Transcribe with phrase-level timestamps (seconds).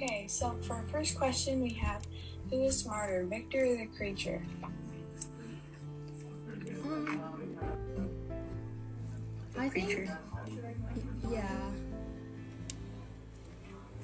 [0.00, 2.06] Okay, so for our first question, we have
[2.50, 4.40] who is smarter, Victor or the creature?
[6.84, 7.20] Um,
[9.58, 10.18] I think, Creature.
[11.28, 11.70] yeah,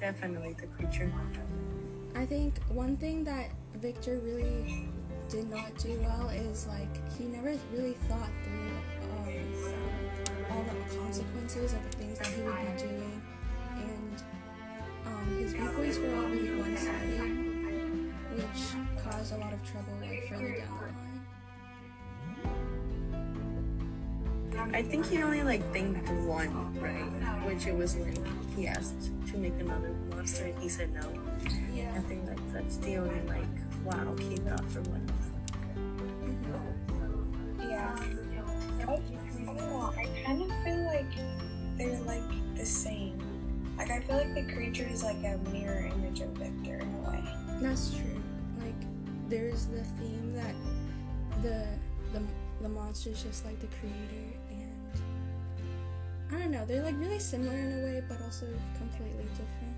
[0.01, 1.09] Definitely the creature.
[2.13, 4.89] I think one thing that Victor really
[5.29, 8.71] did not do well is like he never really thought through
[9.17, 13.14] um, all the consequences of the things that he would be doing,
[15.25, 20.55] um, his viewpoints were all really one-sided, which caused a lot of trouble like further
[20.55, 20.95] down the line.
[24.73, 27.03] I think he only like think one, right?
[27.45, 28.15] Which it was when
[28.55, 31.01] he asked to make another monster and he said no.
[31.73, 31.93] Yeah.
[31.95, 33.45] I think like that's the only like
[33.83, 35.07] wow he thought for one.
[37.59, 37.95] Yeah.
[37.97, 38.03] I,
[38.83, 38.95] I
[39.45, 39.93] don't know.
[39.97, 41.11] I kind of feel like
[44.07, 47.23] feel like the creature is like a mirror image of Victor in a way.
[47.61, 48.21] That's true.
[48.59, 48.75] Like
[49.29, 50.55] there's the theme that
[51.41, 51.67] the
[52.13, 52.23] the
[52.61, 54.93] the monster's just like the creator and
[56.31, 59.77] I don't know, they're like really similar in a way but also completely different.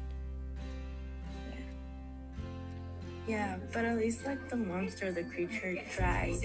[1.51, 1.65] Yeah,
[3.27, 6.39] Yeah, but at least like the monster, the creature tried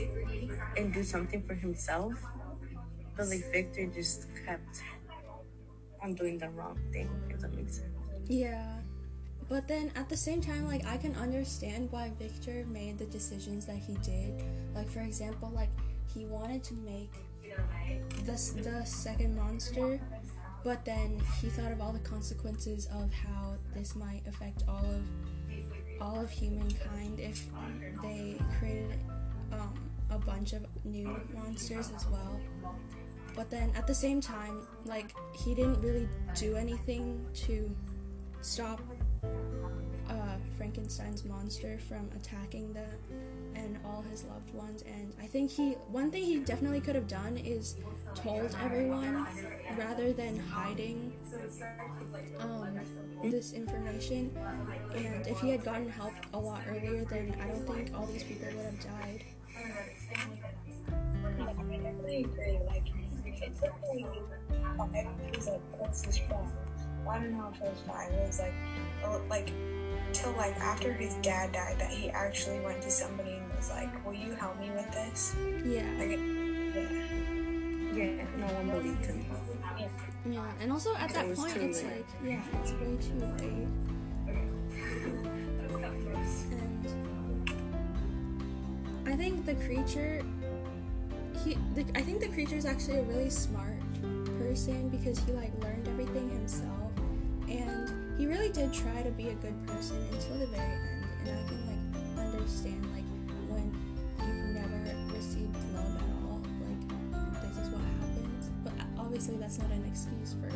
[0.76, 2.14] and do something for himself.
[3.16, 4.82] But like Victor just kept
[6.02, 7.88] on doing the wrong thing, if that makes sense.
[8.28, 8.78] Yeah.
[9.48, 13.66] But then at the same time like I can understand why Victor made the decisions
[13.66, 14.42] that he did.
[14.74, 15.70] Like for example, like
[16.14, 17.12] he wanted to make
[18.24, 20.00] the the second monster,
[20.64, 25.02] but then he thought of all the consequences of how this might affect all of
[26.00, 27.46] all of humankind if
[28.02, 28.98] they created
[29.52, 29.72] um,
[30.10, 32.40] a bunch of new monsters as well.
[33.34, 37.70] But then at the same time, like he didn't really do anything to
[38.40, 38.80] stop
[40.10, 42.84] uh, Frankenstein's monster from attacking the
[43.54, 44.82] and all his loved ones.
[44.82, 47.76] And I think he one thing he definitely could have done is
[48.14, 49.26] told everyone
[49.76, 51.12] rather than hiding
[52.40, 52.80] um,
[53.22, 54.36] this information.
[54.94, 58.24] And if he had gotten help a lot earlier, then I don't think all these
[58.24, 59.24] people would have died.
[61.38, 62.58] I definitely agree.
[62.66, 62.86] Like
[63.42, 63.72] it's like
[64.78, 66.48] five um, was like closest friend.
[67.04, 68.10] Well, I don't know if it was five.
[68.12, 68.54] It was like
[69.02, 69.52] well, like
[70.12, 74.04] till like after his dad died that he actually went to somebody and was like,
[74.06, 77.22] "Will you help me with this?" Yeah, Like, yeah.
[77.92, 79.26] Yeah, no one believed him.
[80.24, 80.50] yeah.
[80.60, 81.92] And also at that was point, it's late.
[81.92, 83.68] like, yeah, it's way too late.
[89.04, 90.22] And I think the creature,
[91.44, 93.78] he, the, I think the creature is actually a really smart
[94.38, 96.92] person because he like learned everything himself,
[97.48, 101.06] and he really did try to be a good person until the very end.
[101.26, 103.06] And I can like understand like
[103.48, 103.70] when
[104.20, 104.78] you've never
[105.14, 108.50] received love at all, like this is what happens.
[108.64, 110.50] But obviously that's not an excuse for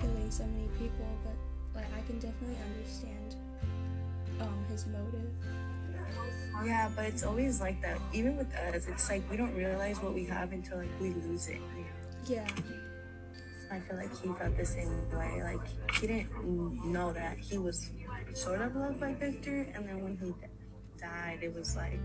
[0.00, 1.06] killing so many people.
[1.24, 1.36] But
[1.74, 3.36] like I can definitely understand
[4.40, 5.30] um, his motive.
[6.64, 7.98] Yeah, but it's always like that.
[8.12, 11.48] Even with us, it's like we don't realize what we have until like we lose
[11.48, 11.60] it.
[12.26, 12.46] Yeah,
[13.70, 15.42] I feel like he felt the same way.
[15.42, 15.60] Like
[16.00, 16.30] he didn't
[16.86, 17.90] know that he was
[18.34, 20.46] sort of loved by Victor, and then when he d-
[21.00, 21.98] died, it was like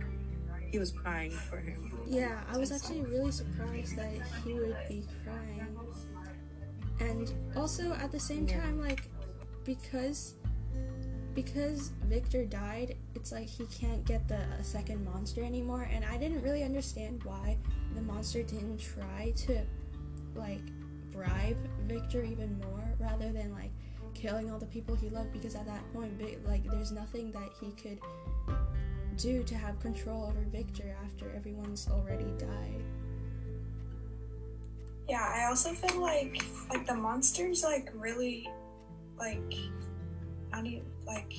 [0.72, 1.92] he was crying for him.
[2.08, 2.42] yeah.
[2.52, 4.12] I was actually really surprised that
[4.44, 5.68] he would be crying,
[7.00, 8.62] and also at the same Yeah.
[8.62, 9.08] time, like
[9.66, 10.34] because
[11.38, 16.18] because Victor died, it's like he can't get the uh, second monster anymore, and I
[16.18, 17.60] didn't really understand why
[17.94, 19.62] the monster didn't try to
[20.34, 20.64] like
[21.12, 23.70] bribe Victor even more rather than like
[24.16, 26.12] killing all the people he loved because at that point
[26.48, 28.00] like there's nothing that he could
[29.16, 32.84] do to have control over Victor after everyone's already died.
[35.08, 38.50] Yeah, I also feel like like the monster's like really
[39.20, 39.54] like
[40.52, 41.34] how do you like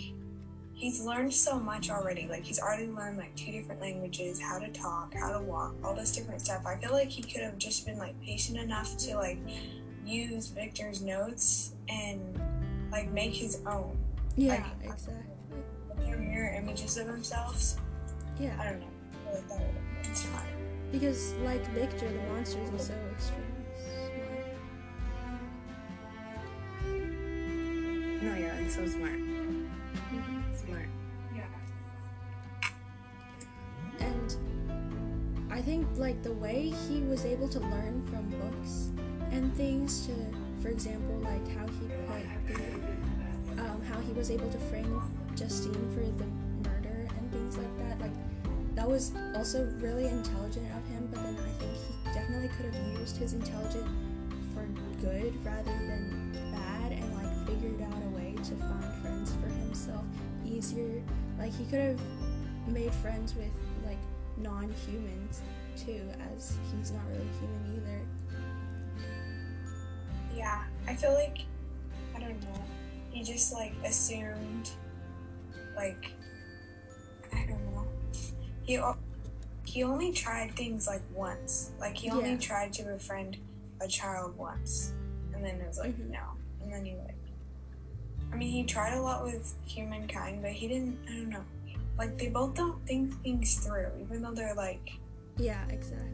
[0.79, 2.27] he's learned so much already.
[2.29, 5.95] Like he's already learned like two different languages, how to talk, how to walk, all
[5.95, 6.65] this different stuff.
[6.65, 9.39] I feel like he could have just been like patient enough to like
[10.07, 12.41] use Victor's notes and
[12.93, 13.99] like make his own.
[14.37, 15.15] Yeah, Like- exactly.
[15.99, 17.77] They're mirror images of themselves.
[18.41, 18.87] Yeah i don't know.
[19.29, 23.48] I like that would have been because like Victor, the monster is so extremely
[28.39, 29.19] yeah, it's so smart.
[30.55, 30.89] Smart.
[31.35, 31.45] Yeah.
[34.01, 34.37] And
[35.51, 38.91] I think like the way he was able to learn from books
[39.31, 40.13] and things to,
[40.63, 45.03] for example, like how he put the um, how he was able to frame
[45.35, 48.01] Justine for the murder and things like that.
[48.01, 48.13] Like
[48.77, 52.99] that was also really intelligent of him, but then I think he definitely could have
[53.01, 53.89] used his intelligence
[54.55, 54.65] for
[55.01, 56.18] good rather than
[60.59, 61.03] easier.
[61.39, 62.01] Like he could have
[62.67, 63.51] made friends with
[63.87, 63.99] like
[64.37, 65.41] non-humans
[65.77, 66.03] too,
[66.35, 68.01] as he's not really human either.
[70.35, 71.39] Yeah, I feel like
[72.15, 72.63] I don't know.
[73.11, 74.71] He just like assumed,
[75.77, 76.13] like
[77.33, 77.87] I don't know.
[78.63, 78.81] He
[79.65, 81.71] he only tried things like once.
[81.79, 82.39] Like he only Yeah.
[82.39, 83.37] tried to befriend
[83.81, 84.93] a child once,
[85.35, 86.11] and then it was like Mhm.
[86.11, 86.25] no,
[86.63, 87.15] and then he like.
[88.33, 90.99] I mean, he tried a lot with humankind, but he didn't.
[91.09, 91.45] I don't know.
[91.99, 94.93] Like they both don't think things through, even though they're like
[95.37, 96.09] Yeah, exactly.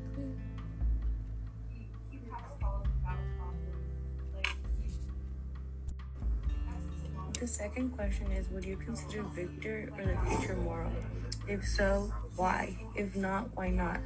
[7.39, 10.91] The second question is Would you consider Victor or the future moral?
[11.47, 12.79] If so, why?
[12.95, 14.01] If not, why not?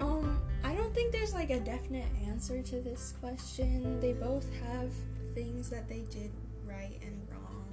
[0.00, 4.00] Um, I don't think there's like a definite answer to this question.
[4.00, 4.90] They both have
[5.34, 6.30] things that they did
[6.66, 7.66] right and wrong.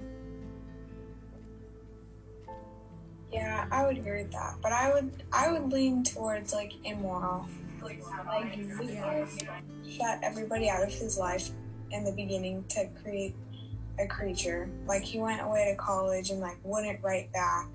[3.32, 7.46] Yeah, I would agree with that, but I would I would lean towards like immoral.
[7.82, 9.26] Like Yeah.
[9.86, 11.50] shut everybody out of his life
[11.90, 13.34] in the beginning to create
[13.98, 14.68] a creature.
[14.86, 17.68] Like he went away to college and like wouldn't write back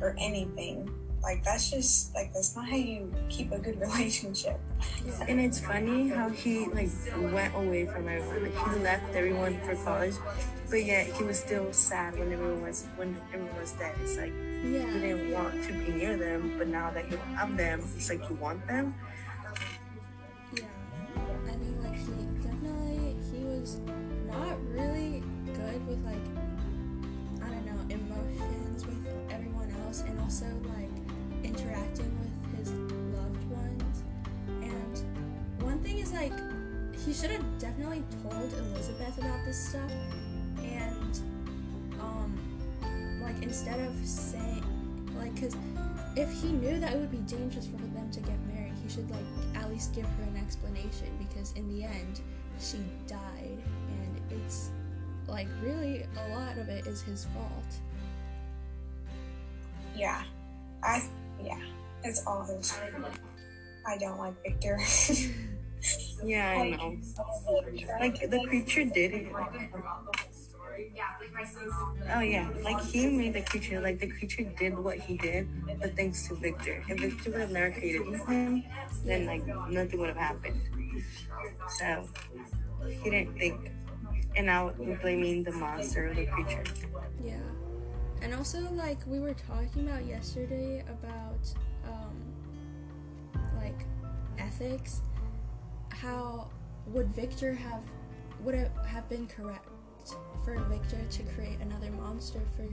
[0.00, 0.90] or anything.
[1.22, 4.58] Like that's just like that's not how you keep a good relationship.
[5.28, 6.90] And it's funny how he like
[7.32, 8.42] went away from everyone.
[8.52, 10.14] Like he left everyone for college,
[10.68, 13.94] but yet he was still sad when everyone was when everyone was dead.
[14.02, 14.32] It's like
[14.62, 14.86] he Yeah.
[14.92, 18.36] didn't want to be near them, but now that you have them, it's like you
[18.36, 18.94] want them.
[20.54, 20.64] Yeah.
[21.16, 23.80] I mean, like, he definitely, he was
[24.28, 25.22] not really
[25.54, 26.26] good with, like,
[36.12, 39.90] And one thing is, like, he should have definitely told Elizabeth about this stuff.
[40.58, 41.20] And,
[42.00, 44.64] um, like, instead of saying,
[45.18, 45.56] like, because
[46.16, 49.10] if he knew that it would be dangerous for them to get married, he should
[49.10, 49.24] like
[49.54, 52.20] at least give her an explanation because in the end
[52.60, 53.58] she died
[53.88, 54.70] and it's
[55.26, 57.76] like really a lot of it is his fault.
[59.96, 60.22] Yeah.
[60.82, 61.02] I
[61.42, 61.60] yeah.
[62.04, 63.12] It's all his fault.
[63.86, 64.78] I don't like Victor.
[66.24, 66.96] Yeah, I know.
[68.00, 69.32] Like the creature did it.
[72.14, 73.80] Oh yeah, like he made the creature.
[73.80, 75.48] Like the creature did what he did,
[75.80, 76.82] but thanks to Victor.
[76.88, 78.64] If Victor would have never created him,
[79.04, 80.60] then like nothing would have happened.
[81.78, 82.08] So
[83.02, 83.72] he didn't think.
[84.36, 86.64] And now we're blaming the monster or the creature.
[87.22, 87.36] Yeah.
[88.22, 91.52] And also like we were talking about yesterday about
[91.84, 92.16] um
[93.58, 93.86] like
[94.38, 95.00] ethics
[96.02, 96.50] how
[96.86, 97.84] would Victor have
[98.40, 99.68] would it have been correct
[100.44, 102.64] for Victor to create another monster for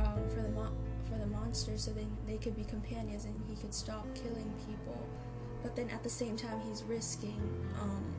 [0.00, 3.54] um, for the mon- for the monster so then they could be companions and he
[3.56, 5.06] could stop killing people?
[5.62, 7.40] But then at the same time he's risking
[7.78, 8.14] um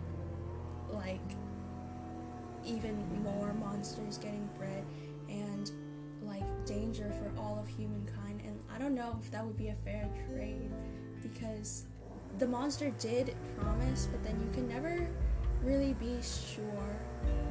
[0.93, 1.19] like
[2.63, 4.85] even more monsters getting bred
[5.27, 5.71] and
[6.21, 8.41] like danger for all of humankind.
[8.45, 10.71] And I don't know if that would be a fair trade
[11.23, 11.85] because
[12.39, 15.07] the monster did promise but then you can never
[15.63, 16.95] really be sure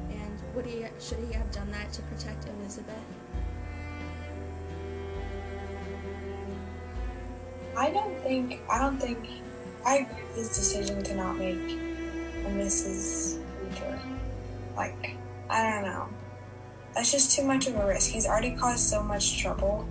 [0.09, 2.95] and would he should he have done that to protect Elizabeth?
[7.77, 9.17] I don't think I don't think
[9.85, 13.39] I agree with his decision to not make a Mrs.
[13.63, 13.99] Victor.
[14.75, 15.15] Like,
[15.49, 16.07] I don't know.
[16.93, 18.11] That's just too much of a risk.
[18.11, 19.87] He's already caused so much trouble.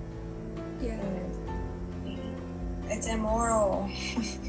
[0.80, 1.00] Yeah.
[2.88, 3.90] It's immoral.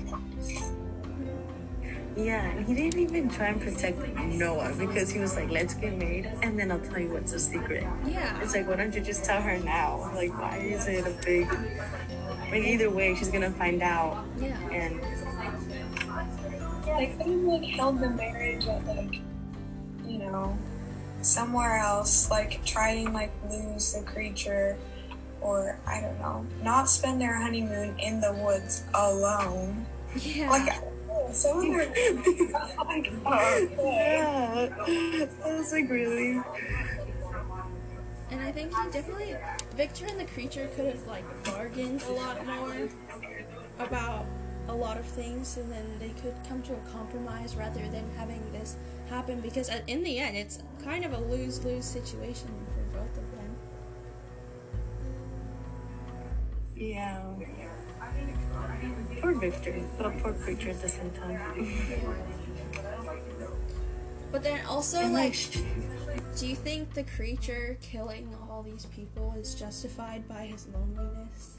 [2.16, 5.98] Yeah, and he didn't even try and protect Noah because he was like, let's get
[5.98, 7.86] married and then I'll tell you what's a secret.
[8.06, 8.42] Yeah.
[8.42, 10.12] It's like, why don't you just tell her now?
[10.14, 11.48] Like, why is it a big.
[12.52, 14.26] Like, either way, she's gonna find out.
[14.38, 14.58] Yeah.
[14.72, 15.00] And
[16.86, 19.22] Yeah, they could have like held the marriage at like,
[20.06, 20.58] you know,
[21.22, 22.30] somewhere else.
[22.30, 24.78] Like try and like lose the creature,
[25.40, 29.86] or I don't know, not spend their honeymoon in the woods alone.
[30.20, 30.50] Yeah.
[30.50, 30.74] Like
[31.34, 31.86] Their
[32.78, 33.12] like,
[33.78, 34.70] yeah,
[35.46, 36.42] I was like, really?
[38.32, 39.36] And I think he definitely
[39.76, 42.90] Victor and the creature could have like bargained a lot more
[43.80, 44.26] about
[44.68, 48.42] a lot of things and then they could come to a compromise rather than having
[48.52, 48.76] this
[49.10, 53.56] happen because in the end it's kind of a lose-lose situation for both of them
[56.76, 57.24] Yeah.
[59.22, 61.40] Poor Victor, but a poor creature at the same time.
[64.32, 65.36] but then also And like
[66.38, 71.58] do you think the creature killing all these people is justified by his loneliness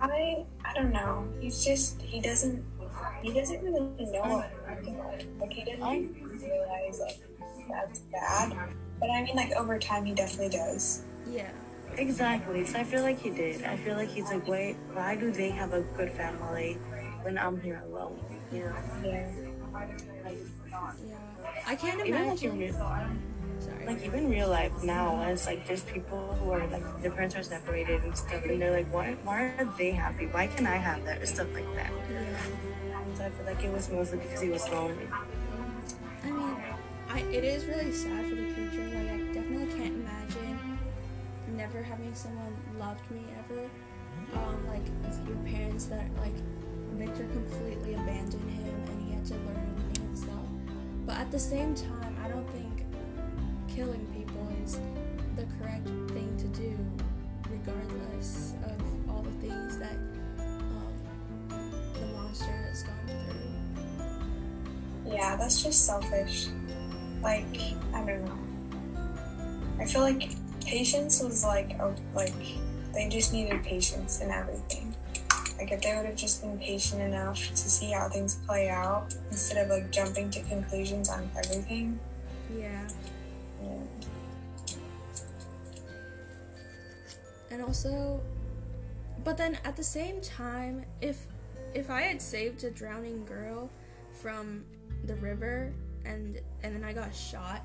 [0.00, 1.26] I I don't know.
[1.40, 2.64] He's just he doesn't
[3.22, 4.36] he doesn't really know oh.
[4.36, 4.50] what
[5.40, 7.18] like he doesn't realize like
[7.68, 8.52] that's bad.
[9.00, 11.02] But I mean like over time he definitely does.
[11.28, 11.50] yeah
[11.96, 12.64] exactly.
[12.66, 13.64] So I feel like he did.
[13.64, 16.74] I feel like he's like, wait, why do they have a good family
[17.22, 18.18] when I'm here alone?
[18.52, 18.76] You know.
[19.04, 19.30] Yeah.
[19.72, 20.08] Yeah
[21.66, 22.72] i can't even like imagine
[23.60, 27.34] sorry like even real life now, it's like there's people who are like their parents
[27.36, 30.26] are separated and stuff, and they're like, why why are they happy?
[30.26, 31.22] Why can I have that?
[31.22, 31.90] Or stuff like that.
[32.12, 32.36] yeah.
[33.16, 35.08] So I feel like it was mostly because he was lonely.
[36.22, 36.56] I mean,
[37.08, 38.47] I it is really sad for the
[41.82, 43.68] having someone loved me ever.
[44.34, 44.82] Um, like
[45.26, 46.34] your parents that like
[46.92, 50.48] Victor completely abandoned him and he had to learn everything himself.
[51.06, 52.84] But at the same time, I don't think
[53.68, 54.78] killing people is
[55.36, 56.76] the correct thing to do,
[57.48, 59.96] regardless of all the things that
[60.40, 60.92] um,
[61.94, 65.14] the monster has gone through.
[65.14, 66.48] Yeah, that's just selfish.
[67.22, 67.46] Like,
[67.94, 68.38] I don't know.
[69.80, 70.32] I feel like
[70.68, 72.34] patience was like a, like
[72.92, 74.94] they just needed patience in everything.
[75.56, 79.14] Like if they would have just been patient enough to see how things play out
[79.30, 81.98] instead of like jumping to conclusions on everything.
[82.54, 82.86] Yeah.
[83.62, 83.80] Yeah.
[87.50, 88.20] and also
[89.24, 91.26] but then at the same time if
[91.74, 93.70] if i had saved a drowning girl
[94.12, 94.64] from
[95.06, 95.72] the river
[96.04, 97.62] and and then i got shot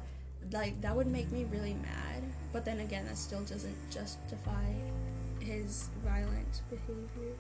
[0.52, 4.72] like that would make me really mad but then again that still doesn't justify
[5.40, 7.36] his violent behavior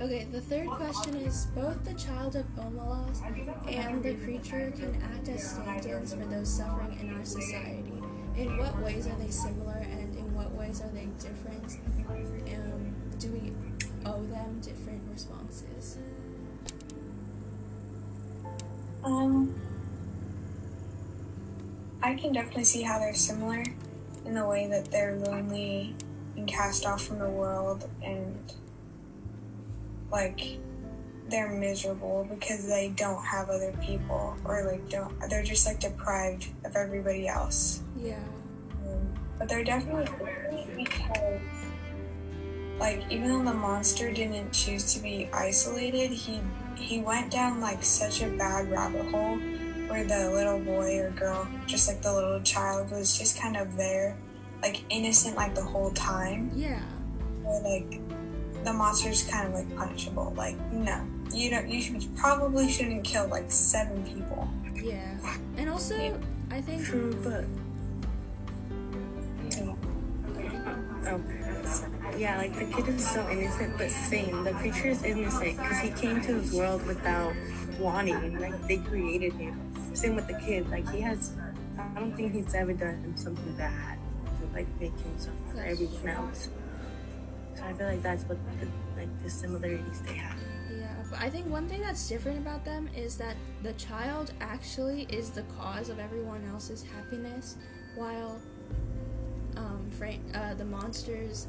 [0.00, 3.20] Okay, the third question is both the child of Omelas
[3.68, 7.92] and the creature can act as stand-ins for those suffering in our society.
[8.34, 11.76] In what ways are they similar and in what ways are they different?
[12.08, 13.52] Um, do we
[14.06, 15.98] owe them different responses?
[19.02, 19.54] Um,
[22.02, 23.64] I can definitely see how they're similar
[24.24, 25.94] in the way that they're lonely
[26.36, 28.52] and cast off from the world and
[30.10, 30.58] like
[31.28, 36.48] they're miserable because they don't have other people or like don't they're just like deprived
[36.64, 37.82] of everybody else.
[37.96, 38.18] Yeah.
[38.86, 40.08] Um, but they're definitely
[40.76, 41.40] because
[42.80, 46.40] like even though the monster didn't choose to be isolated, he
[46.76, 49.36] he went down like such a bad rabbit hole
[49.88, 53.76] where the little boy or girl, just like the little child, was just kind of
[53.76, 54.16] there,
[54.62, 56.50] like innocent like the whole time.
[56.54, 56.80] Yeah.
[57.42, 58.00] Where like
[58.64, 60.32] the monster's kind of like punishable.
[60.36, 61.68] Like no, you don't.
[61.68, 64.48] You should, probably shouldn't kill like seven people.
[64.74, 65.18] Yeah.
[65.58, 66.18] And also,
[66.50, 67.44] I think True, but
[69.50, 69.74] Yeah.
[71.08, 71.20] oh,
[72.20, 74.44] yeah, like the kid is so innocent, but same.
[74.44, 77.32] The creature is innocent because he came to this world without
[77.78, 78.38] wanting.
[78.38, 79.58] Like they created him.
[79.94, 80.68] Same with the kid.
[80.68, 81.32] Like he has.
[81.78, 83.98] I don't think he's ever done something bad
[84.38, 86.50] to like make him suffer for everyone else.
[87.54, 88.66] So I feel like that's what the,
[89.00, 90.38] like the similarities they have.
[90.70, 95.06] Yeah, but I think one thing that's different about them is that the child actually
[95.08, 97.56] is the cause of everyone else's happiness,
[97.96, 98.38] while
[99.56, 101.46] um, Frank, uh, the monster's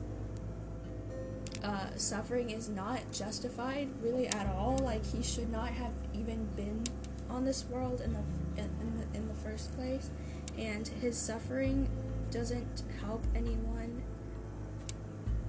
[1.64, 4.78] uh, suffering is not justified really at all.
[4.78, 6.84] Like he should not have even been
[7.30, 10.10] on this world in the in, in the in the first place,
[10.58, 11.90] and his suffering
[12.32, 14.04] doesn't help anyone.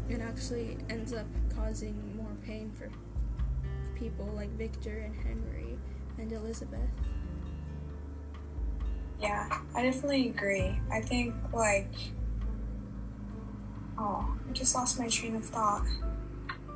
[0.09, 2.91] It actually ends up causing more pain for
[3.99, 5.79] people like Victor and Henry
[6.19, 6.81] and Elizabeth.
[9.21, 10.77] Yeah, I definitely agree.
[10.91, 11.93] I think like
[14.03, 15.87] oh, I just lost my train of thought.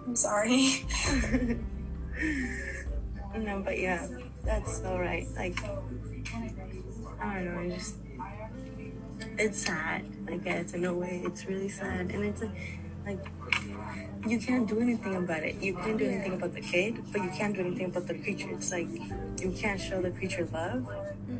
[0.06, 0.84] I'm sorry.
[3.36, 4.06] no, but yeah,
[4.44, 5.26] that's all right.
[5.36, 5.58] Like
[7.20, 7.96] I don't know, it's just
[9.38, 10.04] it's sad.
[10.28, 12.50] I guess in a way, it's really sad, and it's like,
[13.04, 13.26] like
[14.26, 15.56] you can't do anything about it.
[15.56, 18.50] You can't do anything about the kid, but you can't do anything about the creature.
[18.50, 18.88] It's like
[19.40, 20.88] you can't show the creature love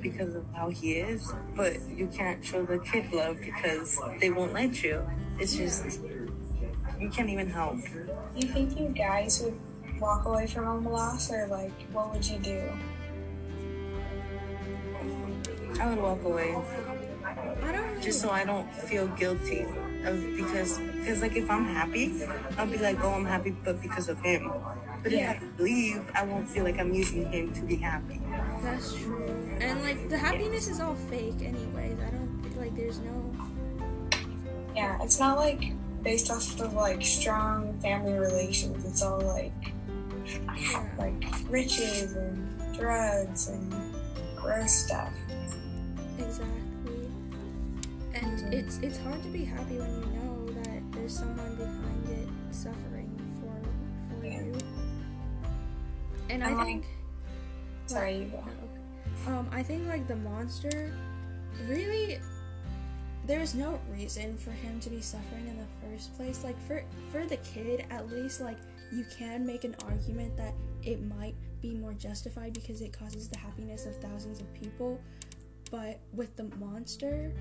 [0.00, 4.52] because of how he is, but you can't show the kid love because they won't
[4.52, 5.06] let you.
[5.38, 6.00] It's just
[7.00, 7.78] you can't even help.
[8.34, 9.58] You think you guys would
[10.00, 12.62] walk away from Omelas, or like, what would you do?
[15.78, 16.56] I would walk away
[17.62, 19.66] I don't really just so I don't feel guilty
[20.04, 22.22] of because because like if I'm happy,
[22.56, 24.52] I'll be like, oh, I'm happy, but because of him.
[25.02, 25.32] But Yeah.
[25.32, 28.20] if I leave, I won't feel like I'm using him to be happy.
[28.62, 29.26] That's true.
[29.60, 31.98] And like the happiness is all fake anyways.
[32.00, 33.34] I don't think like there's no
[34.76, 38.85] Yeah, it's not like based off of like strong family relations.
[38.85, 39.52] It's all like
[40.99, 43.75] like riches and drugs and
[44.37, 45.12] gross stuff.
[46.18, 47.09] Exactly.
[48.14, 52.28] And it's it's hard to be happy when you know that there's someone behind it
[52.54, 54.42] suffering for for Yeah.
[54.42, 54.59] you.
[56.28, 56.85] And I like- think
[57.87, 58.45] Sorry, you go.
[59.33, 60.92] um I think like the monster
[61.68, 62.18] really
[63.26, 66.45] there's no reason for him to be suffering in the first place.
[66.45, 68.59] Like for for the kid at least like
[68.92, 73.38] you can make an argument that it might be more justified because it causes the
[73.38, 75.00] happiness of thousands of people.
[75.71, 77.33] But with the monster,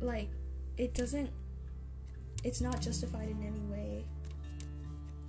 [0.00, 0.30] like
[0.78, 1.30] it doesn't
[2.44, 4.04] it's not justified in any way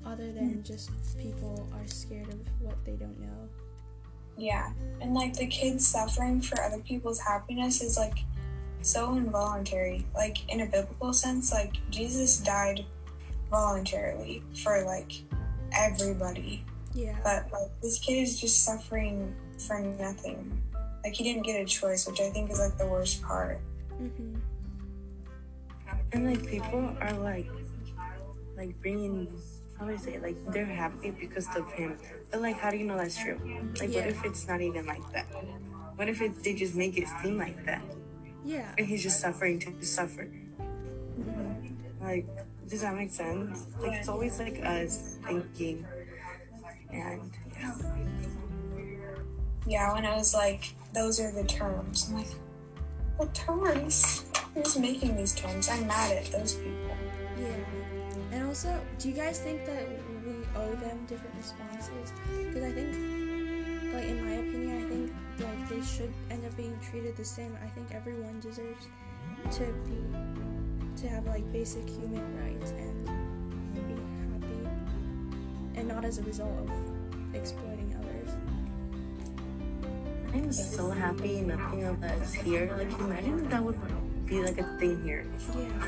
[0.06, 0.64] other than hmm.
[0.64, 3.50] just people are scared of what they don't know.
[4.38, 8.18] Yeah, and like the kids suffering for other people's happiness is like
[8.84, 10.06] so involuntary.
[10.16, 12.86] Like in a biblical sense, like Jesus died
[13.50, 15.12] voluntarily for like
[15.76, 16.64] everybody,
[16.94, 17.16] Yeah.
[17.24, 20.62] but like this kid is just suffering for nothing.
[21.04, 23.60] Like he didn't get a choice, which I think is like the worst part.
[24.02, 24.40] Mhm.
[26.14, 27.50] And like people are like,
[28.56, 29.28] like bringing,
[29.80, 31.98] how do I say, like they're happy because of him.
[32.32, 33.40] But like, how do you know that's true?
[33.80, 34.02] Like, Yeah.
[34.02, 35.26] what if it's not even like that?
[35.96, 37.82] What if it, they just make it seem like that?
[38.46, 38.72] Yeah.
[38.78, 40.28] And he's just suffering to suffer.
[41.20, 42.04] Mm-hmm.
[42.04, 42.28] Like,
[42.68, 43.68] does that make sense?
[43.80, 45.86] Like, it's always like us thinking,
[46.92, 47.76] and yeah.
[49.66, 52.08] Yeah, when I was like, those are the terms.
[52.10, 52.28] I'm like,
[53.18, 54.26] what terms?
[54.54, 55.70] Who's making these terms?
[55.70, 56.98] I'm mad at those people.
[57.40, 57.56] Yeah.
[58.32, 59.88] And also, do you guys think that
[60.26, 62.12] we owe them different responses?
[62.38, 63.23] Because I think,
[63.94, 67.56] like in my opinion, I think like they should end up being treated the same.
[67.64, 68.88] I think everyone deserves
[69.52, 73.06] to be to have like basic human rights and
[73.74, 73.96] be
[74.32, 74.68] happy,
[75.76, 76.70] and not as a result of
[77.36, 78.36] exploiting others.
[80.34, 82.74] I'm so happy nothing of us here.
[82.78, 83.80] Like, imagine that would
[84.26, 85.26] be like a thing here.
[85.56, 85.88] Yeah.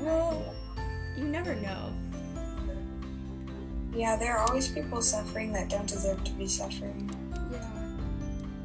[0.00, 0.54] Well,
[1.16, 1.92] you never know.
[3.94, 7.10] Yeah, there are always people suffering that don't deserve to be suffering.
[7.50, 7.66] Yeah.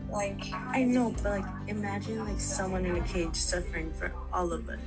[0.09, 4.69] Like, I know, but like, imagine like someone in a cage suffering for all of
[4.69, 4.79] us.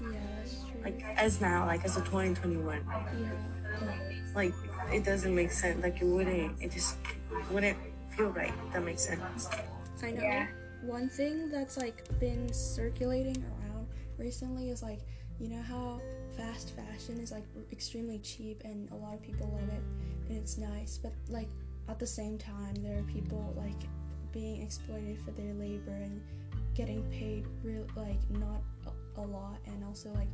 [0.00, 0.80] Yeah, that's true.
[0.84, 3.92] Like, as now, like as a 2021, yeah.
[4.34, 4.52] like
[4.92, 5.82] it doesn't make sense.
[5.82, 6.62] Like, it wouldn't.
[6.62, 6.98] It just
[7.50, 7.78] wouldn't
[8.10, 8.52] feel right.
[8.72, 9.48] That makes sense.
[10.02, 10.22] I know.
[10.22, 10.46] Yeah.
[10.82, 15.00] One thing that's like been circulating around recently is like,
[15.40, 16.00] you know how
[16.36, 19.82] fast fashion is like extremely cheap and a lot of people love it
[20.28, 21.48] and it's nice, but like
[21.88, 23.88] at the same time there are people like
[24.32, 26.20] being exploited for their labor and
[26.74, 30.28] getting paid real like not a, lot and also like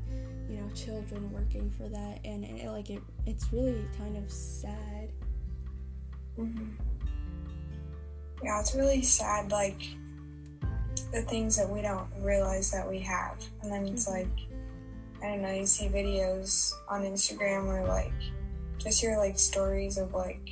[0.50, 5.08] you know children working for that and, it, like it it's really kind of sad.
[8.42, 9.80] yeah, it's really sad, like,
[11.12, 13.36] the things that we don't realize that we have.
[13.62, 14.12] And then it's Mhm.
[14.12, 14.51] like,
[15.22, 18.12] I don't know, you see videos on Instagram or like,
[18.78, 20.48] just hear like stories of like,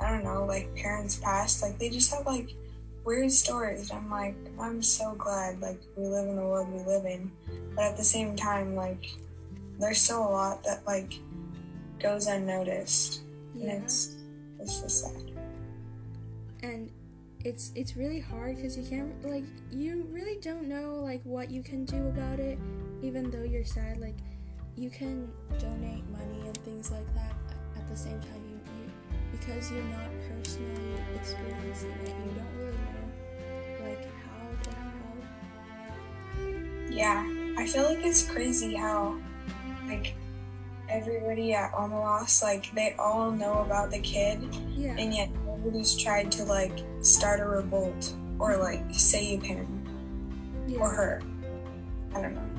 [0.00, 2.54] I don't know, like parents past, like, they just have like
[3.04, 3.90] weird stories.
[3.90, 7.30] And I'm like, I'm so glad, like, we live in the world we live in.
[7.74, 9.10] But at the same time, like,
[9.78, 11.14] there's still a lot that like
[11.98, 13.22] goes unnoticed.
[13.54, 13.70] Yeah.
[13.72, 14.16] And it's,
[14.58, 15.32] it's just sad.
[16.62, 16.90] and
[17.44, 21.62] it's it's really hard because you can't like you really don't know like what you
[21.62, 22.58] can do about it
[23.02, 24.16] even though you're sad like
[24.76, 27.34] you can donate money and things like that
[27.76, 28.90] at the same time you, you
[29.32, 35.20] because you're not personally experiencing it you don't really know like how to help
[36.90, 37.24] Yeah,
[37.56, 39.16] I feel like it's crazy how,
[39.86, 40.14] like,
[40.88, 44.42] everybody at Omelas, like, they all know about the kid,
[44.76, 49.66] yeah and yet nobody's tried to, like, start a revolt or, like, save him
[50.78, 51.22] or yeah her.
[52.14, 52.49] I don't know.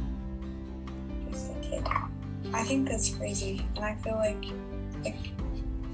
[2.54, 4.44] I think that's crazy, and I feel like
[5.04, 5.16] like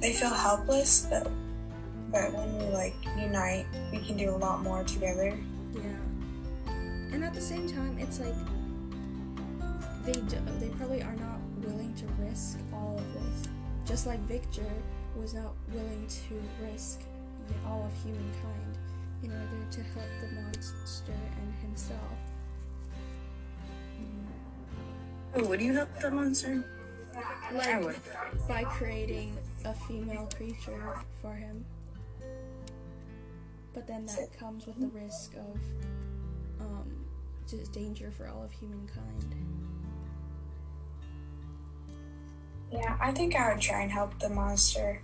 [0.01, 1.29] they feel helpless, but
[2.11, 5.37] but when we like unite, we can do a lot more together.
[5.73, 6.73] Yeah.
[7.13, 8.35] And at the same time, it's like
[10.05, 13.49] they do, they probably are not willing to risk all of this.
[13.85, 14.65] Just like Victor
[15.15, 17.01] was not willing to risk
[17.65, 18.77] all of humankind
[19.23, 22.19] in order to help the monster and himself.
[25.39, 26.63] Oh, would you help the monster?
[27.15, 27.95] I Like would.
[28.47, 31.63] by creating a female creature for him.
[33.71, 35.59] But then that comes with the risk of
[36.59, 37.05] um,
[37.47, 39.35] just danger for all of humankind.
[42.71, 45.03] Yeah, I think I would try and help the monster.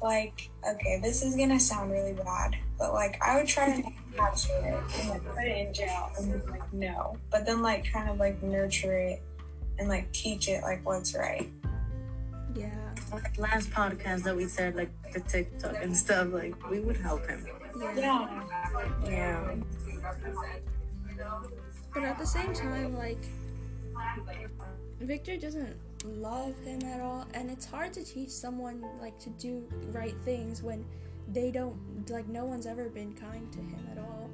[0.00, 3.84] Like, okay, this is gonna sound really bad, but like I would try and
[4.16, 8.08] capture it and like put it in jail and like no, but then like kind
[8.08, 9.22] of like nurture it
[9.78, 11.50] and like teach it like what's right.
[12.54, 12.74] Yeah.
[13.12, 17.26] Like last podcast that we said, like the TikTok and stuff, like we would help
[17.26, 17.46] him.
[17.96, 18.42] Yeah.
[19.04, 19.54] Yeah.
[21.94, 23.22] But at the same time, like,
[25.00, 29.68] Victor doesn't love him at all, and it's hard to teach someone, like, to do
[29.92, 30.84] right things when
[31.32, 31.76] they don't,
[32.10, 34.30] like, no one's ever been kind to him at all.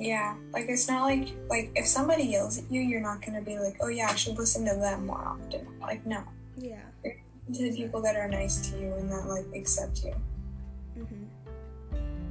[0.00, 3.58] Yeah, like it's not like like if somebody yells at you, you're not gonna be
[3.58, 5.66] like, oh yeah, I should listen to them more often.
[5.80, 6.22] Like no,
[6.56, 6.80] Yeah.
[7.04, 7.12] to
[7.70, 10.14] the people that are nice to you and that like accept you.
[10.98, 12.30] Mm-hmm.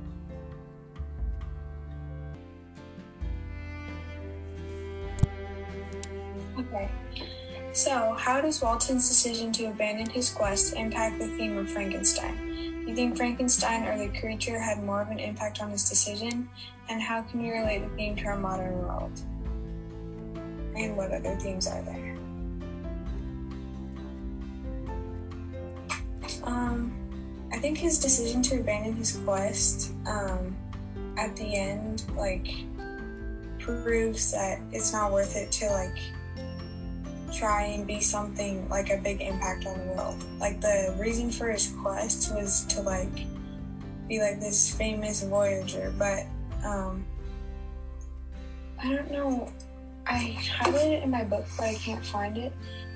[6.59, 6.89] Okay.
[7.71, 12.48] So, how does Walton's decision to abandon his quest impact the theme of Frankenstein?
[12.89, 16.49] You think Frankenstein or the creature had more of an impact on his decision?
[16.89, 19.11] And how can you relate the theme to our modern world?
[20.75, 22.17] And what other themes are there?
[26.43, 26.91] Um,
[27.53, 30.57] I think his decision to abandon his quest um,
[31.15, 32.47] at the end, like,
[33.59, 35.99] proves that it's not worth it to, like,
[37.31, 40.23] try and be something like a big impact on the world.
[40.39, 43.25] Like the reason for his quest was to like
[44.07, 46.23] be like this famous voyager, but
[46.63, 47.05] um
[48.81, 49.51] I don't know.
[50.05, 52.53] I have it in my book but I can't find it.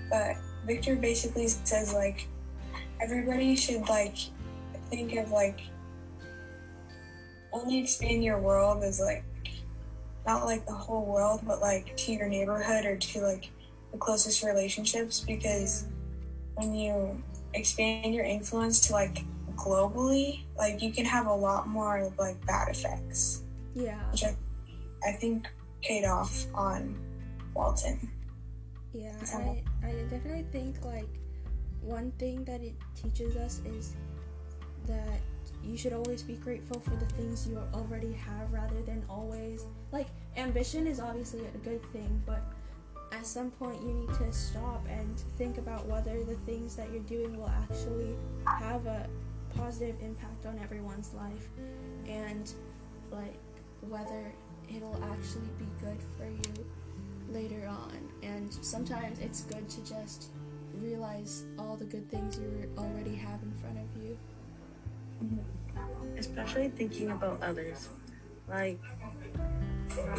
[0.10, 2.28] But Victor basically says like
[3.02, 4.16] everybody should like
[4.90, 5.60] think of like
[7.52, 9.24] only expand your world as like
[10.26, 13.52] not like the whole world but like to your neighborhood or to like
[13.94, 15.86] the closest relationships because
[16.56, 19.24] when you expand your influence to like
[19.56, 24.00] globally, like you can have a lot more like bad effects, Yeah.
[24.12, 24.36] which I,
[25.08, 25.48] I think
[25.82, 26.98] paid off on
[27.54, 28.10] Walton.
[28.94, 31.08] Yeah, I, I definitely think like
[31.82, 33.96] one thing that it teaches us is
[34.88, 35.20] that
[35.64, 40.08] you should always be grateful for the things you already have rather than always like
[40.36, 42.42] ambition is obviously a good thing, but
[43.14, 47.04] at some point you need to stop and think about whether the things that you're
[47.04, 49.08] doing will actually have a
[49.56, 51.48] positive impact on everyone's life
[52.08, 52.54] and
[53.12, 53.38] like
[53.82, 54.34] whether
[54.76, 56.66] it'll actually be good for you
[57.30, 58.10] later on.
[58.22, 60.30] And sometimes it's good to just
[60.76, 64.18] realize all the good things you already have in front of you.
[66.18, 67.90] Especially thinking about others.
[68.50, 68.80] Like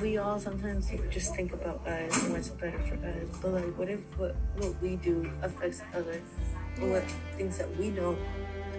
[0.00, 3.38] we all sometimes just think about us and what's better for us.
[3.40, 6.22] But like what if what what we do affects others?
[6.78, 7.04] What
[7.36, 8.18] things that we don't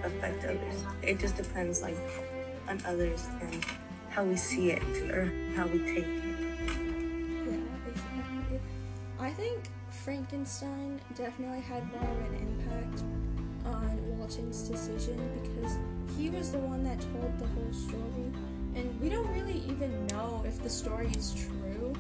[0.04, 0.84] affect others.
[1.02, 1.98] It just depends like
[2.68, 3.66] on others and
[4.10, 6.24] how we see it or how we take it.
[7.46, 8.60] Yeah, exactly.
[9.20, 13.04] I think Frankenstein definitely had more of an impact
[13.66, 15.78] on Walton's decision because
[16.18, 18.32] he was the one that told the whole story.
[18.76, 21.94] And we don't really even know if the story is true.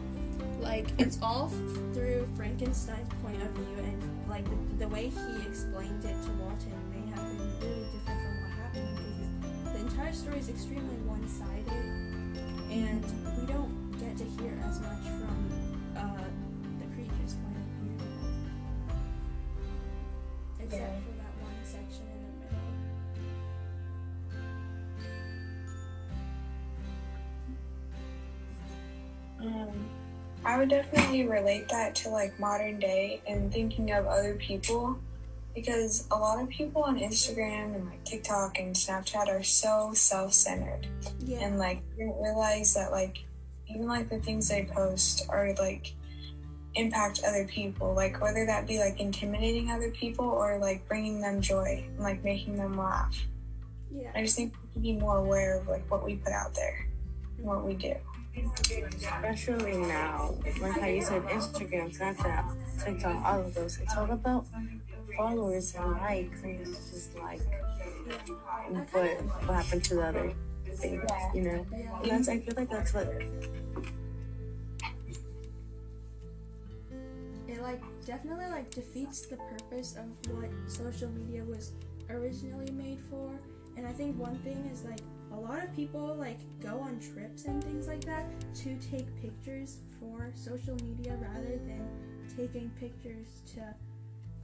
[0.59, 5.47] Like, it's all f- through Frankenstein's point of view, and like the, the way he
[5.47, 10.13] explained it to Walton may have been really different from what happened because the entire
[10.13, 11.71] story is extremely one sided,
[12.71, 13.03] and
[13.39, 15.44] we don't get to hear as much from
[29.45, 29.89] Um,
[30.43, 34.97] I would definitely relate that to like modern day and thinking of other people
[35.55, 40.33] because a lot of people on Instagram and like TikTok and Snapchat are so self
[40.33, 40.87] centered.
[41.19, 41.39] Yeah.
[41.39, 43.23] and like don't realize that like
[43.67, 45.93] even like the things they post are like
[46.75, 51.41] impact other people, like whether that be like intimidating other people or like bringing them
[51.41, 53.17] joy and like making them laugh.
[53.91, 54.11] Yeah.
[54.13, 56.85] I just think we can be more aware of like what we put out there
[57.37, 57.95] and what we do.
[58.37, 63.77] Especially now, like how you said, Instagram, Snapchat, TikTok, all of those.
[63.79, 64.45] It's all about
[65.15, 67.41] followers and likes, and it's just like,
[68.91, 69.07] what
[69.45, 70.33] what happened to the other
[70.75, 71.65] things, you know?
[72.01, 73.07] And that's I feel like that's what
[77.47, 81.71] it like definitely like defeats the purpose of what social media was
[82.09, 83.31] originally made for
[83.75, 84.99] and i think one thing is like
[85.35, 89.77] a lot of people like go on trips and things like that to take pictures
[89.99, 91.87] for social media rather than
[92.35, 93.61] taking pictures to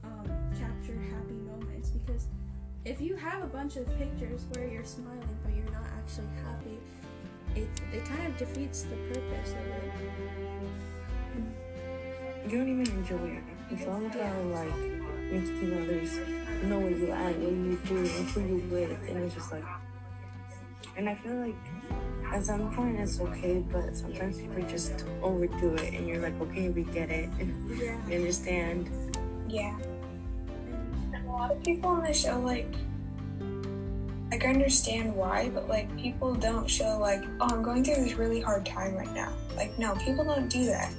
[0.04, 0.26] um,
[0.58, 2.26] capture happy moments because
[2.84, 6.78] if you have a bunch of pictures where you're smiling but you're not actually happy
[7.54, 10.22] it, it kind of defeats the purpose of it
[12.44, 13.42] you don't even enjoy it.
[13.70, 14.74] It's all about like
[15.30, 16.18] making others
[16.64, 19.64] know where you at, what you're do, who you're with, and it's just like.
[20.96, 21.56] And I feel like
[22.32, 26.68] at some point it's okay, but sometimes people just overdo it, and you're like, okay,
[26.70, 27.28] we get it,
[27.76, 28.90] yeah we understand.
[29.48, 29.76] Yeah.
[31.12, 32.74] and a lot of people on the show like
[34.30, 38.14] like I understand why, but like people don't show like, oh I'm going through this
[38.14, 39.32] really hard time right now.
[39.56, 40.90] Like no, people don't do that.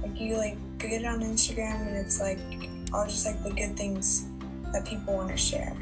[0.00, 2.38] Like you like get it on Instagram and it's like
[2.94, 4.26] all just like the good things
[4.72, 5.76] that people want to share.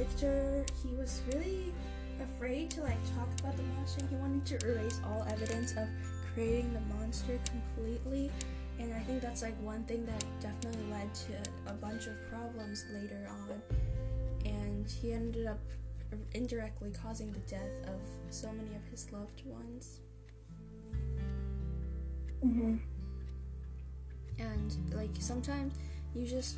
[0.00, 1.74] Victor, he was really
[2.22, 4.02] afraid to like talk about the monster.
[4.08, 5.88] He wanted to erase all evidence of
[6.32, 8.32] creating the monster completely.
[8.78, 11.34] And I think that's like one thing that definitely led to
[11.66, 13.60] a bunch of problems later on.
[14.46, 15.60] And he ended up
[16.32, 20.00] indirectly causing the death of so many of his loved ones.
[22.42, 22.76] Mm-hmm.
[24.38, 25.74] and like sometimes
[26.14, 26.56] you just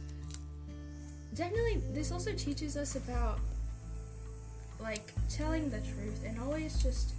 [1.34, 3.38] definitely this also teaches us about
[4.80, 7.14] like telling the truth and always just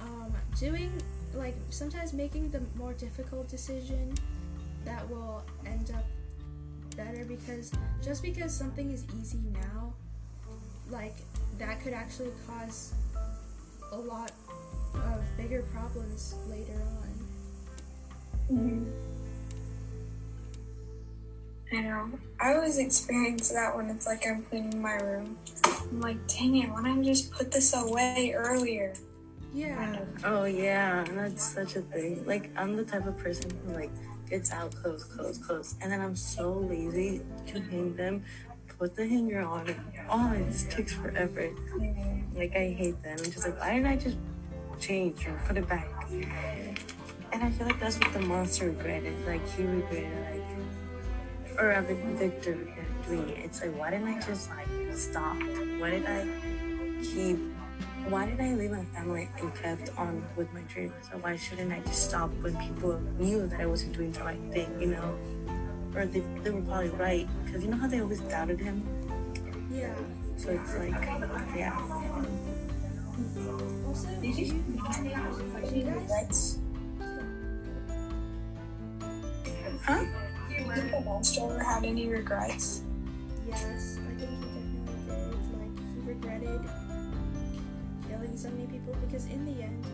[0.00, 0.90] um doing
[1.34, 4.14] like sometimes making the more difficult decision
[4.84, 6.04] that will end up
[6.96, 9.92] better because just because something is easy now
[10.90, 11.16] like
[11.58, 12.94] that could actually cause
[13.92, 14.32] a lot
[14.94, 17.06] of bigger problems later on
[18.50, 19.15] Mm-hmm.
[21.72, 22.10] I know.
[22.40, 25.36] I always experience that when it's like I'm cleaning my room.
[25.64, 28.94] I'm like, dang it, why don't I just put this away earlier?
[29.52, 29.96] yeah.
[30.22, 32.24] Oh yeah, that's such a thing.
[32.26, 33.90] Like I'm the type of person who like
[34.28, 38.24] gets out clothes, clothes, clothes, and then I'm so lazy to hang them.
[38.78, 39.76] Put the hanger on it.
[40.10, 41.50] Oh, it takes forever.
[42.34, 43.18] Like I hate that.
[43.18, 44.18] I'm just like, why didn't I just
[44.78, 45.88] change or put it back?
[47.32, 49.14] And I feel like that's what the monster regretted.
[49.26, 50.45] Like he regretted like,
[51.58, 53.38] or rather Victor regretted doing it.
[53.44, 55.36] It's like, why didn't I just like stop?
[55.78, 56.26] Why did I
[57.02, 57.38] keep?
[58.08, 60.92] Why did I leave my family and kept on with my dreams?
[61.10, 64.40] so why shouldn't I just stop when people knew that I wasn't doing the right
[64.52, 64.80] thing?
[64.80, 65.18] You know,
[65.94, 68.82] or they, they were probably right because you know how they always doubted him.
[69.72, 69.92] yeah
[70.36, 70.92] So it's like,
[71.56, 71.76] yeah.
[73.86, 74.62] Also, Did you
[79.86, 80.25] have
[80.74, 80.90] do you any regrets?
[80.90, 82.82] Did the monster ever had any regrets?
[83.48, 85.32] yes, I think he definitely did.
[85.58, 86.60] Like, he regretted
[88.08, 89.84] killing so many people because in the end,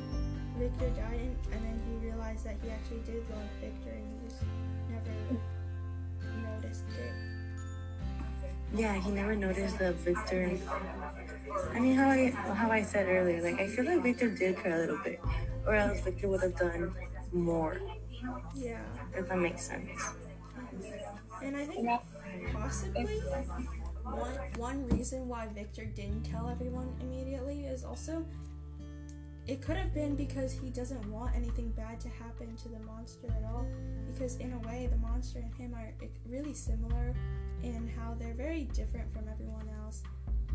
[0.58, 4.28] Victor died, and, and then he realized that he actually did love Victor, and he
[4.28, 4.42] just
[4.90, 5.40] never
[6.62, 7.12] noticed it.
[8.74, 10.58] Yeah, he never noticed that Victor.
[11.74, 14.76] I mean, how I how I said earlier, like I feel like Victor did care
[14.76, 15.20] a little bit,
[15.66, 16.94] or else Victor would have done
[17.32, 17.80] more.
[18.54, 18.80] Yeah,
[19.14, 20.14] If that makes sense.
[21.44, 21.88] And I think
[22.52, 23.20] possibly
[24.04, 28.24] one one reason why Victor didn't tell everyone immediately is also
[29.48, 33.26] it could have been because he doesn't want anything bad to happen to the monster
[33.26, 33.66] at all.
[34.06, 35.92] Because in a way, the monster and him are
[36.28, 37.12] really similar
[37.62, 40.02] in how they're very different from everyone else,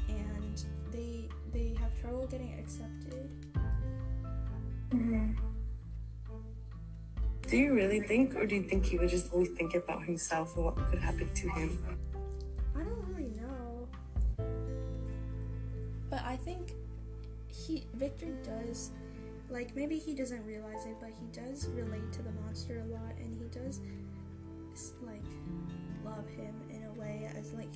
[0.08, 3.30] and they they have trouble getting accepted.
[4.92, 5.34] Mm-hmm.
[7.48, 10.56] Do you really think, or do you think he would just always think about himself
[10.58, 11.98] and what could happen to him?
[12.76, 13.88] I don't really know.
[16.10, 16.74] But I think
[17.48, 18.92] he Victor does
[19.50, 23.16] like maybe he doesn't realize it, but he does relate to the monster a lot
[23.18, 23.80] and he does
[25.02, 25.24] like
[26.04, 27.74] love him in a way as like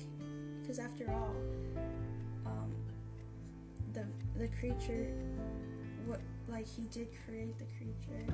[0.60, 1.34] because after all
[2.46, 2.72] um
[3.92, 4.06] the
[4.38, 5.12] the creature
[6.06, 8.26] what like he did create the creature,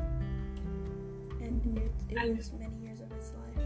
[1.48, 3.64] and it, it was many years of its life.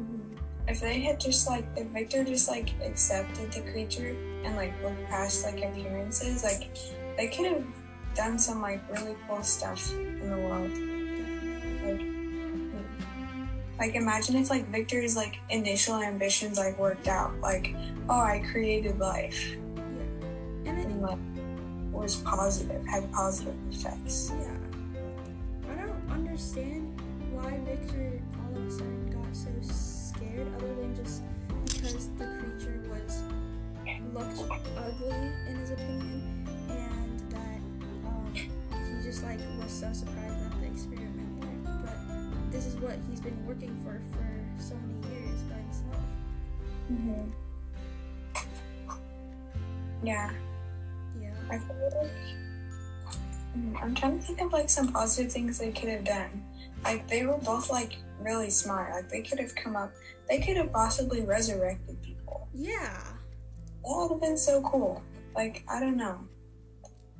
[0.00, 0.36] Mm-hmm.
[0.68, 5.04] If they had just like, if Victor just like accepted the creature and like looked
[5.06, 6.76] past like appearances, like
[7.16, 7.64] they could have
[8.14, 10.70] done some like really cool stuff in the world.
[11.84, 13.48] Like, mm-hmm.
[13.78, 17.74] like imagine if like Victor's like initial ambitions like worked out, like,
[18.08, 19.82] oh, I created life, Yeah.
[20.66, 21.18] And then and like
[21.92, 24.32] was positive, had positive effects.
[24.34, 24.63] Yeah.
[26.34, 31.22] Understand why Victor all of a sudden got so scared, other than just
[31.64, 33.22] because the creature was
[34.12, 35.14] looked ugly
[35.48, 37.60] in his opinion, and that
[38.10, 41.72] um, he just like was so surprised at the experiment there.
[41.84, 44.26] But this is what he's been working for for
[44.60, 46.02] so many years by himself.
[46.90, 47.30] Mm-hmm.
[50.02, 50.32] Yeah.
[51.22, 51.34] Yeah.
[51.48, 52.10] I feel like
[53.56, 56.44] Mm, I'm trying to think of like some positive things they could have done.
[56.82, 58.92] Like they were both like really smart.
[58.92, 59.92] Like they could have come up.
[60.28, 62.48] They could have possibly resurrected people.
[62.54, 63.02] Yeah.
[63.84, 65.02] That would have been so cool.
[65.34, 66.18] Like I don't know.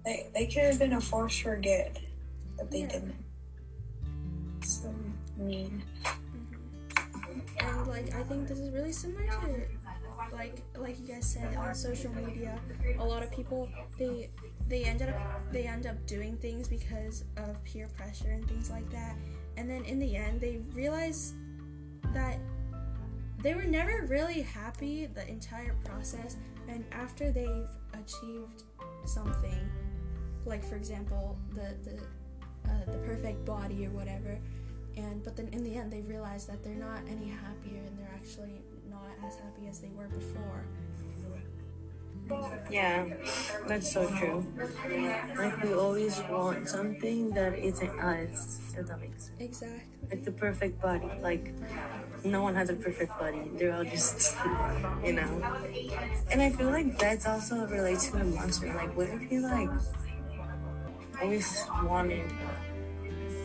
[0.05, 1.99] They they could have been a force for good,
[2.57, 2.89] but they Yeah.
[2.89, 3.15] didn't.
[4.63, 4.93] So
[5.37, 5.83] mean.
[6.05, 7.67] Mm-hmm.
[7.67, 9.67] and like I think this is really similar to
[10.33, 12.59] like like you guys said on social media
[12.99, 14.31] a lot of people they
[14.69, 18.89] they ended up they end up doing things because of peer pressure and things like
[18.91, 19.17] that.
[19.57, 21.35] And then in the end they realize
[22.13, 22.39] that
[23.43, 26.37] they were never really happy the entire process.
[26.69, 28.65] And after they've achieved
[29.05, 29.71] something
[30.47, 31.99] like for example the the
[32.71, 34.41] uh, the perfect body or whatever
[34.97, 38.15] and but then in the end they realize that they're not any happier and they're
[38.15, 38.63] actually
[39.27, 40.65] as happy as they were before
[42.71, 43.05] Yeah,
[43.69, 44.47] that's so true.
[45.37, 49.41] Like we always want something that isn't us, if that makes sense.
[49.41, 51.07] exactly Like the perfect body.
[51.21, 51.53] Like
[52.25, 53.51] no one has a perfect body.
[53.59, 54.37] They're all just,
[55.05, 55.43] you know.
[56.31, 58.73] And I feel like that's also related to the monster.
[58.75, 59.71] Like what if he like
[61.21, 62.31] always wanted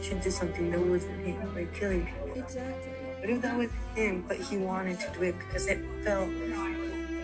[0.04, 2.44] to do something that wasn't him, like killing people?
[2.44, 6.30] exactly What if that was him, but he wanted to do it because it felt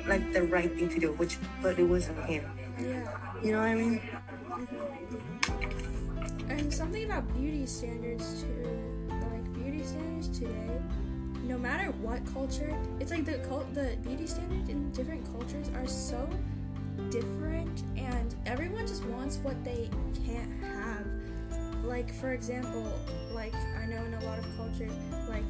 [0.07, 2.43] like the right thing to do, which but it wasn't him.
[2.79, 3.07] yeah
[3.43, 4.01] You know what I mean?
[6.49, 10.79] and something about beauty standards too like beauty standards today
[11.43, 15.87] no matter what culture it's like the cult the beauty standards in different cultures are
[15.87, 16.29] so
[17.09, 19.89] different and everyone just wants what they
[20.25, 21.05] can't have
[21.83, 22.87] like for example
[23.33, 24.91] like i know in a lot of cultures
[25.27, 25.43] like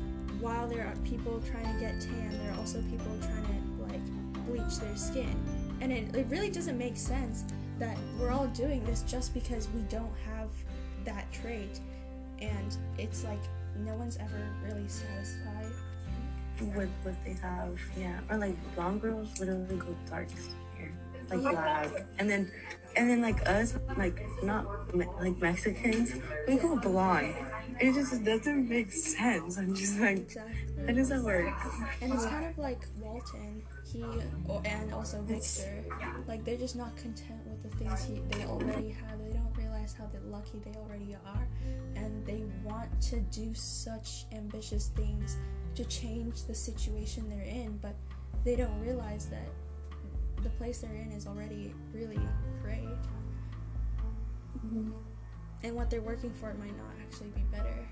[0.46, 4.46] while there are people trying to get tan there are also people trying to like
[4.46, 5.36] bleach their skin
[5.82, 7.44] and it, it really doesn't make sense
[7.80, 10.50] that we're all doing this just because we don't have
[11.04, 11.80] that trait
[12.40, 13.42] and it's like
[13.84, 15.72] no one's ever really satisfied
[16.62, 18.20] With what they have, yeah.
[18.30, 20.30] Or like blonde girls literally go dark
[20.78, 20.92] hair,
[21.30, 22.50] like oh, black, and then
[22.96, 24.64] and then like us, like not
[24.96, 26.16] me- like Mexicans,
[26.48, 27.36] we go blonde.
[27.80, 29.58] It just doesn't make sense.
[29.58, 31.54] I'm just like, exactly how does that work?
[32.02, 34.04] and it's kind of like walton he
[34.66, 35.84] and also victor.
[36.28, 39.20] Like they're just not content with the things he, they already have.
[39.20, 41.48] They don't realize how lucky they already are.
[41.96, 45.38] And they want to do such ambitious things
[45.76, 47.96] to change the situation they're in but
[48.44, 49.48] they don't realize that
[50.42, 52.20] the place they're in is already really
[52.62, 52.88] great
[54.66, 54.92] mm-hmm.
[55.66, 57.90] And what they're working for might not actually be better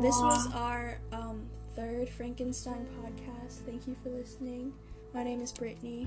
[0.00, 3.64] This was our um, third Frankenstein podcast.
[3.64, 4.72] Thank you for listening.
[5.14, 6.06] My name is Britney.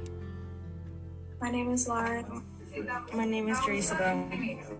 [1.42, 2.44] My name is Lauren.
[3.14, 4.78] My name is Jarisbel.